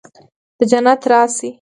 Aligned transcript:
د 0.57 0.59
جنت 0.71 1.01
راشي 1.11 1.49